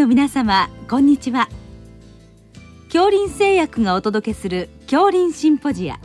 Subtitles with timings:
[0.00, 1.50] の皆様こんにちは。
[2.84, 6.00] 恐林製薬がお届けする恐林シンポジア。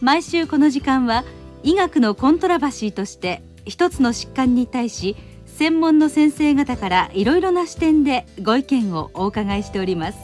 [0.00, 1.24] 毎週この時間は
[1.64, 10.18] 医学のコントラバシーとして一つの疾患に対し専門の先生方からいろいろな視点でご意見をお伺いしております。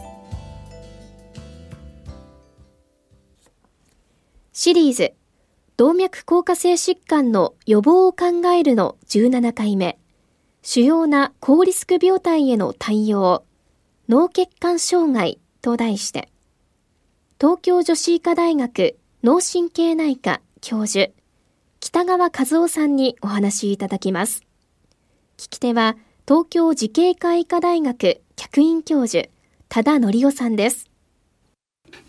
[4.53, 5.13] シリーズ
[5.77, 9.99] 動脈硬化性疾患の予防を考えるの17回目。
[10.69, 13.45] 主要な高リスク病態への対応、
[14.09, 16.29] 脳血管障害と題して、
[17.41, 21.13] 東京女子医科大学脳神経内科教授、
[21.79, 24.43] 北川和夫さんにお話いただきます。
[25.39, 29.29] 聞き手は、東京慈恵会医科大学客員教授、
[29.69, 30.91] 多田則夫さんです。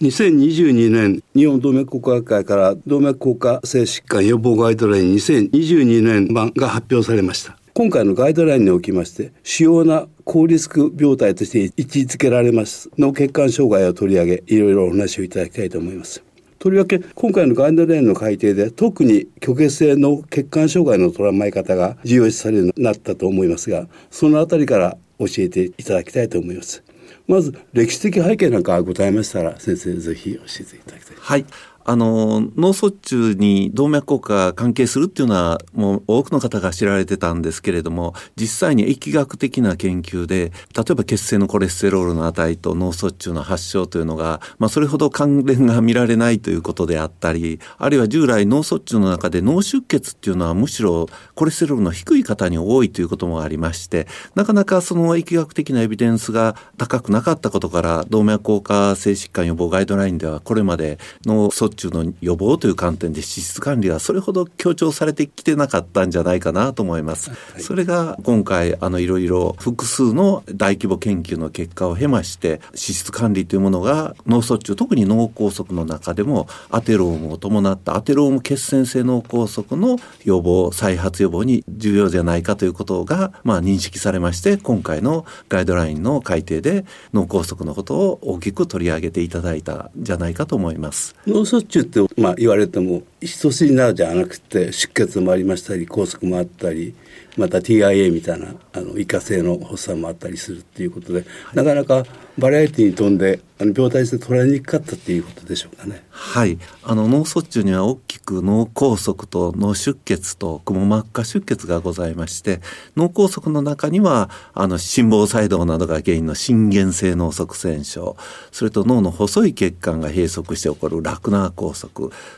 [0.02, 16.23] 2022年日本動脈硬化学会から動脈硬化性疾患予防ガイドライン2022年版が発表されました今回のガイドラインにおきまして主要な高リスク病態として位置づけられます脳血管障害を取り上げいろいろお話をいただきたいと思います。
[16.58, 26.83] とりわけ今回のガイドラインの改定で特に虚血性の血管障害の捉まえ方が重要視されるようになったと思いますがそのあたりから教えていただきたいと思います。
[27.28, 31.16] まず歴史的背景なんかがございましたら先生ぜひ教えていただきたい。
[31.20, 31.45] はい。
[31.90, 67.30] あの、脳卒中に動脈硬化が関係するっていうのは、もう多くの方が知られてたんですけれども、実際に疫学的な研究で、例えば血清のコレステロールの値と脳卒中の発症というのが、まあ、それほど関連が見られないということであったり、あるいは従来脳卒中の中で脳出血っていうのはむしろコレステロールの低い方に多いということもありまして、なかなかその疫学的なエビデンスが高くなかったことから、動脈硬化性疾患予防ガイドラインでは、これまで脳卒中の予防という観点で脂質管理はそれほど強調されてきてなかったんじゃないかなと思います。
[67.30, 91.16] はい、それが今回あのいろいろ複数の大規模研究の結果を経まして脂質管理というものが脳卒中特に脳梗塞の中でもアテロームを伴ったアテローム血栓性脳梗塞の予防再発予防に重要じゃないかということがまあ認識されまして今回のガイドラインの改定で脳梗塞のことを大きく取り上げていただいたんじゃないかと思います。
[91.26, 96.95] 脳卒中ってまあ、言われても一筋縄じゃなくて出血もありましたり拘束もあったり
[97.38, 102.04] また TIA みたいなあのイカ性の発作もあったりするっていうことで、はい、なかなか
[102.38, 106.04] バラエティに富んであの病態性捉えにくかったっていうことでしょうかね。
[106.11, 106.60] はい。
[106.83, 112.61] あの脳卒中には大きく脳梗塞と脳出血とくも膜下出血がございまして、
[112.95, 118.16] 脳梗塞の中にはあの心房細動などが原因の心原性脳塞栓症、
[118.52, 121.89] それと脳の細い血管が閉塞して起こるラクナー梗塞、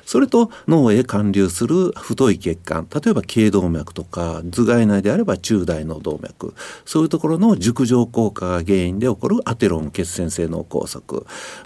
[0.06, 6.54] それと脳へ貫流する太い血管、例えば頸動脈とか頭蓋内であれば中大脳動脈、
[6.86, 11.02] そういうところの熟常効果が原因で起こるアテローム血栓性脳梗塞。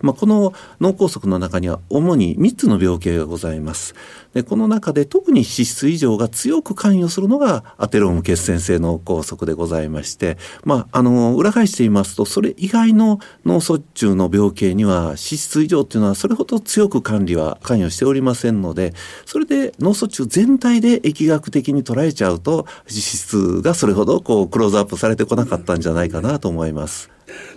[0.02, 3.96] まあ、この脳梗塞の中には主に3つの病気がございます。
[4.34, 18.94] でこの中で特に脂質異常が強く関与するのがアテローム血栓性脳梗塞でございまして、まあ、あの裏返して言いますとそれ以外の脳卒中の病気には脂質異常っていうのはそれほど強く管理は関与しておりませんので
[19.26, 27.10] それで脳卒中全体で疫学的に捉えちゃうと脂実質がそれほどこうクローズアップされてこなかったんじゃないかなと思います。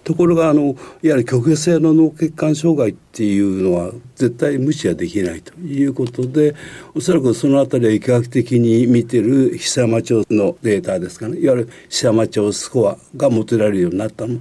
[0.05, 6.55] ところがあのいわゆる虚血性の脳血管障害っていうのは絶対無視はできないということで
[6.95, 14.35] おそらくそのあたりは医学的に見てる久山町のデータですかねいわゆる久山町スコアが求められるようになったの。
[14.35, 14.41] うん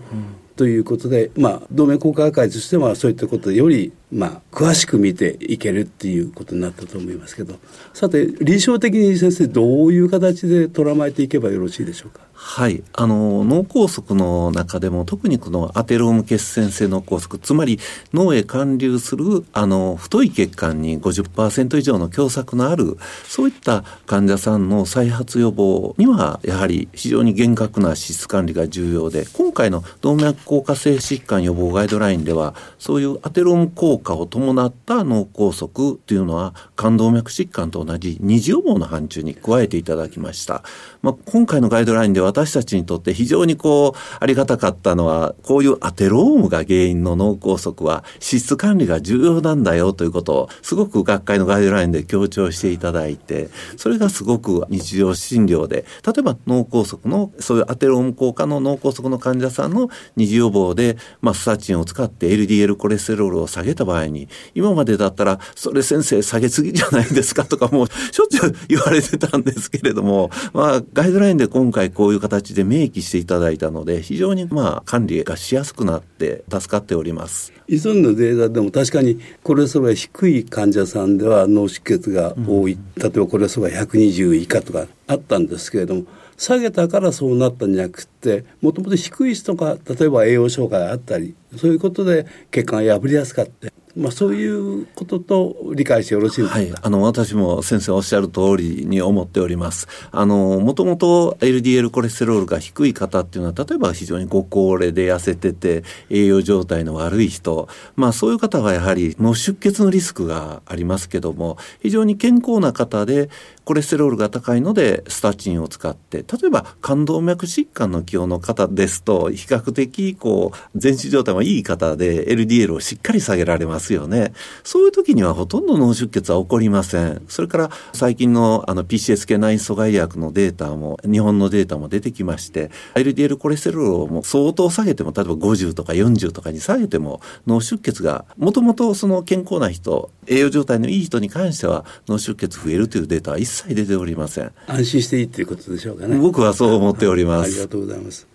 [0.55, 7.55] ということで、まあ、同盟国家会としてはそういったことでより、まあ、詳しく見ていけるっていうことになったと思いますけど
[7.93, 12.25] さて臨床的に先生どういう形で捉まえていけばよろしいでしょうか？
[12.37, 12.83] はい。
[12.93, 17.79] あの、脳梗塞の中でも特にこのアテローム血栓性脳梗塞、つまり
[18.13, 40.63] 脳へ貫流する、あの、太い血管に50%以上の狭窄のある、そういった患者さんの再発予防には、やはり非常に厳格な脂質管理が重要で、今回の動脈硬化性疾患予防ガイドラインでは、そういうアテローム効果果を伴った脳梗塞というのは、冠動脈疾患と同じ二次予防の範疇に加えていただきました。
[41.01, 77.53] まあ、今回のガイドラインで私たちにとって非常にこう、ありがたかったのは、こういうアテロームが原因の脳梗塞は、脂質管理が重要なんだよということを、すごく学会のガイドラインで強調していただいて、それがすごく日常診療で、例えば脳梗塞の、そういうアテローム効果の脳梗塞の患者さんの二次予防で、まあ、スタチンを使って LDL コレステロールを下げたた場合に、今までだったら、それ先生下げすぎじゃないですかとかもうしょっちゅう言われてたんですけれども、まあ、ガイドラインで今回こういう形で明記していただいたので、非常にまあ、管理がしやすくなって助かっております。
[77.67, 86.03] 以前のデータでも確かにコレステロール低い患者さんでは脳出血が多い、うん、例えばコレステロールが120以下とかあったんですけれども
[86.37, 99.87] 下げたからそうなったんじゃなくてもともと低い人が例えば栄養障害があったりそういうことで血管が破りやすかったまあ、そういうことと理解してよろしいですか、はい、あの私も先生おっしゃる通りに思っております。
[100.11, 113.29] あのもともと LDL コレステロールが低い方っていうのは例えば非常にご高齢で痩せてて栄養状態の悪い人、まあ、そういう方はやはり脳出血のリスクがありますけども非常に健康な方で
[113.63, 123.84] コレステロールが高いのでスタチンを使って例えば冠動脈疾患の起用の方ですと比較的こう全身状態もいい方で LDL をしっかり下げられます。
[123.93, 124.33] よね。
[124.63, 127.21] そういう時にはほとんど脳出血は起こりません。
[127.27, 144.51] それから最近のあの PCSK9 阻害薬のデータも日本のデータも出てきまして LDL コレステロールをも相当下げても例えば50とか40とかに下げても脳出血がもともとその健康な人栄養状態のいい人に関しては脳出血増えるというデータは一切出ておりません。
[144.67, 146.17] 安心していいということでしょうかね。
[146.17, 147.47] 僕はそう思っております。
[147.47, 148.27] ありがとうございます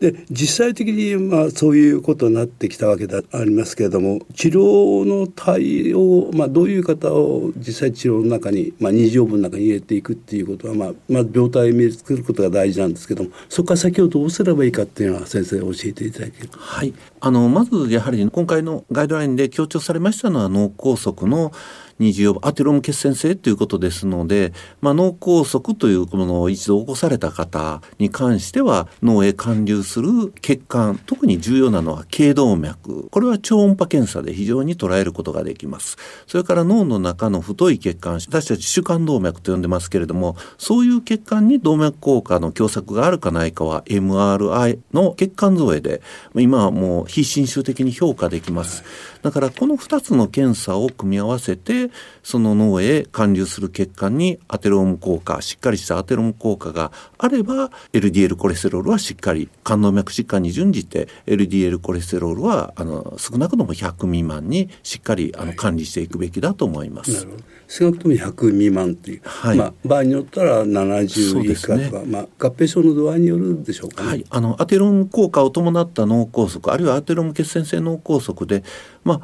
[0.00, 16.50] で実際的にまあそういうことになってきたわけでありますけれども治療の対応、まあ、どういう方を実際治療の中に、まあ、二条分の中に入れていくっていうことは、まあ、まず病態を見つけることが大事なんですけどもそこから先をどうすればいいかっていうのは先生教えていただける？
[16.52, 16.94] はい。
[17.20, 21.52] あのまずやはり今回のガイドラインで強調されましたのは脳梗塞の
[21.98, 33.08] 二次予防アテローム血栓性ということですので、まあ、脳梗塞というものを一度起こされた方に関しては脳へ貫流する血管特に重要なのは頸動脈。
[33.10, 35.96] これは超音波検査で非常に捉えることができます。
[36.26, 46.02] それから脳の中の太い血管私たち主幹動脈と呼んでますけれどもそういう血管に動脈硬化の狭窄があるかないかは MRI の血管造影で
[46.34, 48.84] 今はもう非侵襲的に評価できます。
[49.22, 51.87] だからこの2つの検査を組み合わせて
[52.22, 67.26] その脳へ貫流する血管にアテローム効果しっかりしたアテローム効果があれば LDL コレステロールはしっかり冠動脈疾患に準じて LDL コレステロールはあの少なくとも100未満にしっかりあの管理していくべきだと思います。
[67.26, 78.64] はい少なくとも100未満っていう、はい、まあ、場合によったら70以下とか、ね、まあ、合併症の度合いによるでしょうか、ね、はい、あのアテローム効果を伴った脳梗塞あるいはアテローム血栓性脳梗塞で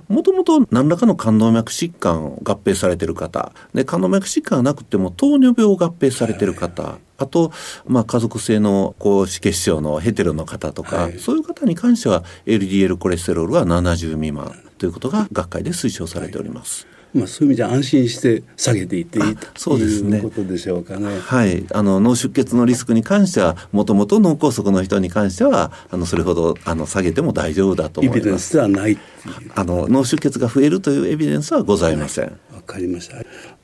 [0.09, 3.53] もともと何らかの冠動脈疾患を合併されてる方。
[3.75, 7.53] で冠動脈疾患がなくても糖尿病を合併されてる方、はい、あと、
[7.87, 16.94] まあ、家族性の高脂血症のヘテロの方とか、はい、そういう方に関しては LDL コレステロールは70未満ということが学会で推奨されております。
[17.15, 21.19] まあ、そういう意味じゃ安心して下げていっていいとそうです、ね、いうことでしょうかね。
[21.21, 28.19] はい、あの脳出血のリスクに関してはもともと脳梗塞の人に関してはあのそれほどあの下げても大丈夫だと思います。
[28.19, 28.99] エビデンスはない
[29.55, 32.25] あの脳出血が増えるというエビデンスはございません。
[32.25, 33.17] わ、はい、かりました。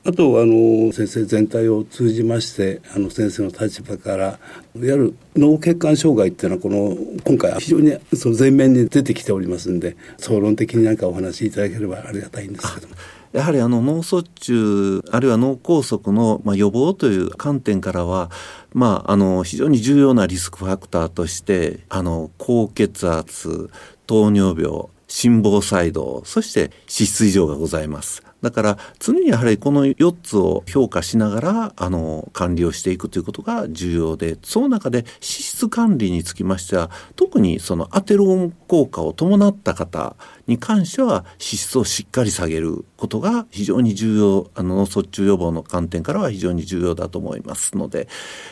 [0.03, 4.39] あとあの先生全体を通じましてあの先生の立場からいわ
[4.75, 12.95] ゆる脳血管障害っていうのはこの今回非常にその前面に出てきておりますんで総論的に何かお話しいただければありがたいんですけども。
[13.33, 18.29] やはりあの脳卒中あるいは脳梗塞のまあ予防という観点からは、
[18.73, 23.69] まあ、あの非常に重要なリスクファクターとしてあの高血圧
[24.05, 28.30] 糖尿病心房細動そして脂質異常がございます。
[28.41, 40.15] だから常にやはりこの4つを評価しながらあの管理をしていくということが重要でその中で脂質管理につきましては特にそのアテローム効果を伴った方
[40.47, 48.07] に関しては脂質をしっかり下げることが非常に重要あの卒中予防の観点からは非常に重要だと思いますので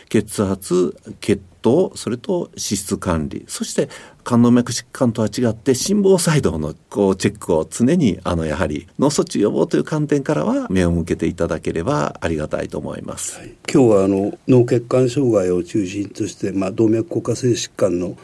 [0.08, 3.44] 血圧血とそれと脂質管理。
[3.48, 3.88] そして
[4.24, 18.16] 冠動脈疾患とは違って心房細動のこうチェックを常にあのやはり脳卒中予防という観点からは目を向けていただければありがたいと思います、はい、今日はあの脳血管障害を中心として、まあ、動脈硬化性疾患の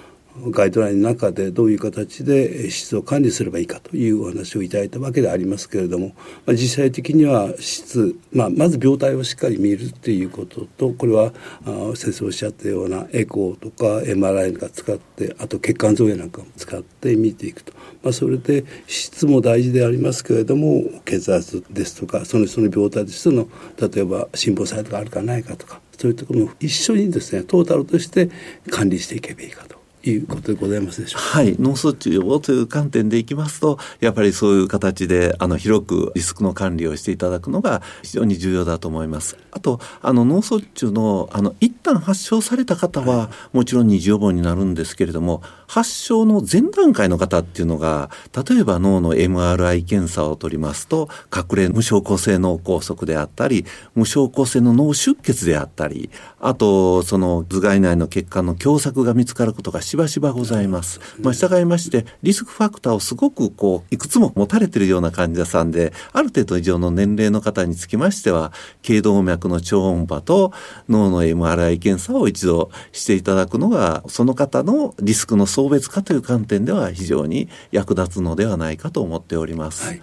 [0.51, 6.15] ガイドラインの中でどういう形で質を管理すればいいかというお話をいただいたわけでありますけれども、
[6.45, 11.33] まあ、実際的には質、まあ、まず病態をしっかり見るっていうこととこれは
[11.65, 23.49] あ先生おっしゃったようなエコーとか MRI なんか使ってあと血管造影なんかも使って見ていくと、まあ、それで質も大事でありますけれども血圧ですとかその人の病態としての
[23.81, 28.31] 例えば心房細動があるかないかとかそういうところも一緒にですねトータルとして
[28.71, 29.76] 管理していけばいいかと。
[30.11, 31.39] いうことでございますでしょうか。
[31.39, 39.37] はい、脳卒中予防という観点でいきますと、やっぱりそういう形であの広くリスクの管理をしていただくのが非常に重要だと思います。
[39.53, 48.11] あとあの脳卒中のあの一旦発症された方はもちろん二次予防になるんですけれども、発症の前段階の方っていうのが
[48.49, 61.01] 例えば脳の MRI 検査を取りますと隠れ無症候性脳梗塞であったり無症候性の脳出血であったりあとその頭蓋内の血管の狭窄が見つかることがしばしばございます。
[61.21, 70.53] まあ、従いましてリスクファクターをすごくこういくつも持たれているような患者さんである程度以上の年齢の方につきましては頸動脈の超音波と
[70.89, 79.87] 脳の MRI 検査を一度していただくのがその方のリスクの送別化という観点では非常に役立つのではないかと思っております。
[79.87, 80.03] はい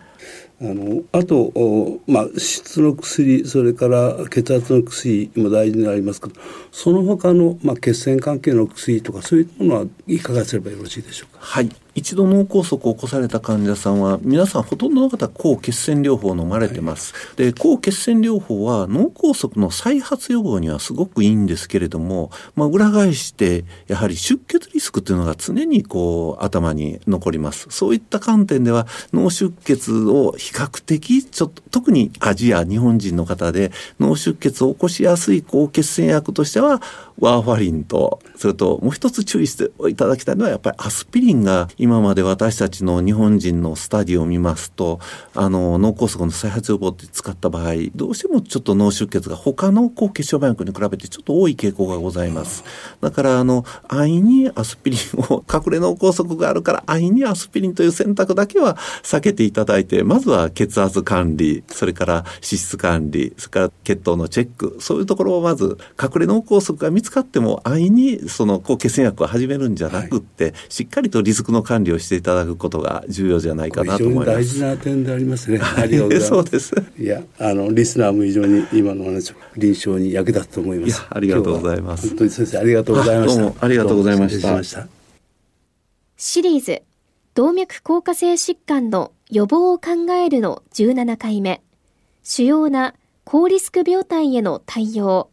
[0.61, 6.35] あのあと、まあ、質の薬それから血圧の薬も大事になりますけど
[6.71, 11.32] その他の、まあ、血栓関係の薬とかそういうものはいかがすればよろしいでしょうか？
[11.43, 11.69] はい。
[11.95, 27.67] 一度脳梗塞を起こされた患者さんは皆さんほとんどの方抗血栓療法を飲まれてます、はい、で抗血栓療法は脳梗塞の再発予防にはすごくいいんですけれども、まあ、裏返してやはり出血リスクというのが常にこう頭に残ります。
[27.69, 36.81] そういった観点では脳出血を比較的ちょっと特にアジア日本人の方で脳出血を起こしやすい抗血栓薬としては
[37.19, 44.99] ワーファリンとそれともう一つ注意していただきたいのはやっぱりアスピリンが今まで私たちの日本人のスタディを見ますと
[45.35, 52.63] あの脳梗塞の再発予防って使った場合どうしてもちょっと脳出血が他の抗血小板薬に比べてちょっと多い傾向がございます。
[53.01, 74.29] だからあの安易にアスピリンを隠れ脳梗塞があるから安易にアスピリンという選択だけは避けていただいてまずは血圧管理それから脂質管理それから血糖のチェックそういうところをまず隠れ脳梗塞が見つかっても安易にその抗血栓薬を始めるんじゃなくって、はい、しっかりとリスクの管理をしていただくことが重要じゃないかなと思います。
[74.31, 75.59] 大事な点でありますね。
[75.77, 76.27] ありがとうございます。
[76.27, 76.75] そうです。
[76.99, 81.05] いや、あのリスナーも非常に今の話臨床に役立つと思います。
[81.09, 82.07] ありがとうございます。
[82.09, 83.41] 本当に先生ありがとうございました。
[83.41, 84.87] どうもありがとうございました。
[86.17, 86.81] シリーズ
[87.35, 91.61] 動脈硬化性疾患の予防を考えるの17回目
[92.23, 92.93] 主要な
[93.25, 95.31] 高リスク病態への対応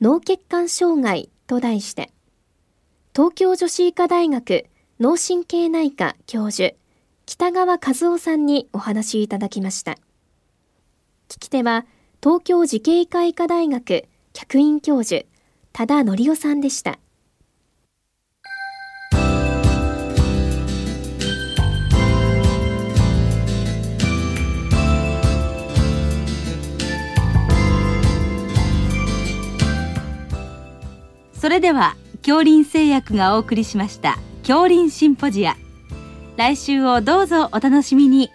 [0.00, 2.10] 脳血管障害と題して
[3.14, 4.66] 東京女子医科大学
[4.98, 6.74] 脳神経内科教授
[7.26, 9.98] 北川和夫さんにお話いただきました。
[11.28, 11.84] 聞き手は
[12.22, 15.26] 東京慈恵会医科大学客員教授
[15.74, 16.98] 多田則夫さんでした。
[31.34, 34.18] それでは恐林製薬がお送りしました。
[34.46, 35.56] 恐林シンポジア。
[36.36, 38.30] 来週をどうぞお楽しみに。